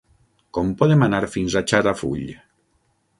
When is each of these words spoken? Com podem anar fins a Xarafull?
Com 0.57 0.69
podem 0.79 1.05
anar 1.07 1.21
fins 1.35 1.57
a 1.57 1.63
Xarafull? 1.73 2.25